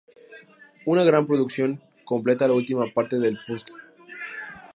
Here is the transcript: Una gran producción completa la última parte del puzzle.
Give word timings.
Una 0.87 1.03
gran 1.03 1.27
producción 1.27 1.79
completa 2.05 2.47
la 2.47 2.55
última 2.55 2.87
parte 2.91 3.19
del 3.19 3.37
puzzle. 3.45 3.75